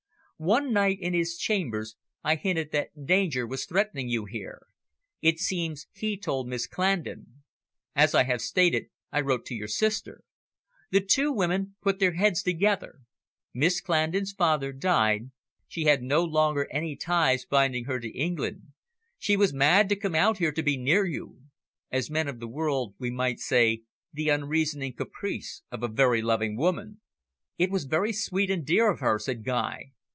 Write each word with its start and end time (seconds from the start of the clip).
One 0.43 0.73
night, 0.73 0.97
in 0.99 1.13
his 1.13 1.37
chambers, 1.37 1.95
I 2.23 2.33
hinted 2.33 2.71
that 2.71 3.05
danger 3.05 3.45
was 3.45 3.67
threatening 3.67 4.09
you 4.09 4.25
here. 4.25 4.65
It 5.21 5.37
seems 5.37 5.85
he 5.91 6.17
told 6.17 6.47
Miss 6.47 6.65
Clandon. 6.65 7.43
As 7.95 8.15
I 8.15 8.23
have 8.23 8.41
stated, 8.41 8.87
I 9.11 9.21
wrote 9.21 9.45
to 9.45 9.53
your 9.53 9.67
sister. 9.67 10.23
The 10.89 10.99
two 10.99 11.31
women 11.31 11.75
put 11.79 11.99
their 11.99 12.13
heads 12.13 12.41
together. 12.41 13.01
Miss 13.53 13.81
Clandon's 13.81 14.31
father 14.31 14.73
died. 14.73 15.29
She 15.67 15.83
had 15.83 16.01
no 16.01 16.23
longer 16.23 16.67
any 16.71 16.95
ties 16.95 17.45
binding 17.45 17.85
her 17.85 17.99
to 17.99 18.09
England. 18.09 18.69
She 19.19 19.37
was 19.37 19.53
mad 19.53 19.89
to 19.89 19.95
come 19.95 20.15
out 20.15 20.39
here 20.39 20.51
to 20.53 20.63
be 20.63 20.75
near 20.75 21.05
you. 21.05 21.37
As 21.91 22.09
men 22.09 22.27
of 22.27 22.39
the 22.39 22.47
world, 22.47 22.95
we 22.97 23.11
might 23.11 23.39
say, 23.39 23.83
the 24.11 24.29
unreasoning 24.29 24.93
caprice 24.93 25.61
of 25.69 25.83
a 25.83 25.87
very 25.87 26.23
loving 26.23 26.57
woman." 26.57 26.99
"It 27.59 27.69
was 27.69 27.83
very 27.85 28.11
sweet 28.11 28.49
and 28.49 28.65
dear 28.65 28.89
of 28.89 29.01
her," 29.01 29.19
said 29.19 29.43
Guy. 29.45 29.91